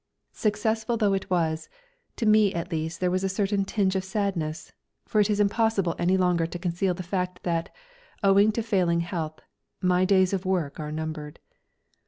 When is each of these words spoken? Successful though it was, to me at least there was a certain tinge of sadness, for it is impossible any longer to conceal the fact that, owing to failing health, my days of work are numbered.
Successful 0.33 0.97
though 0.97 1.13
it 1.13 1.29
was, 1.29 1.69
to 2.15 2.25
me 2.25 2.51
at 2.55 2.71
least 2.71 2.99
there 2.99 3.11
was 3.11 3.23
a 3.23 3.29
certain 3.29 3.63
tinge 3.63 3.95
of 3.95 4.03
sadness, 4.03 4.73
for 5.05 5.21
it 5.21 5.29
is 5.29 5.39
impossible 5.39 5.93
any 5.99 6.17
longer 6.17 6.47
to 6.47 6.57
conceal 6.57 6.95
the 6.95 7.03
fact 7.03 7.43
that, 7.43 7.69
owing 8.23 8.51
to 8.51 8.63
failing 8.63 9.01
health, 9.01 9.39
my 9.79 10.03
days 10.03 10.33
of 10.33 10.43
work 10.43 10.79
are 10.79 10.91
numbered. 10.91 11.37